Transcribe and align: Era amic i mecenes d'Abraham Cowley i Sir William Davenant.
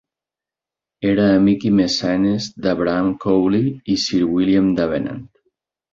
Era 1.09 1.27
amic 1.33 1.67
i 1.69 1.73
mecenes 1.81 2.47
d'Abraham 2.67 3.11
Cowley 3.27 3.69
i 3.97 3.99
Sir 4.07 4.23
William 4.35 4.77
Davenant. 4.81 5.25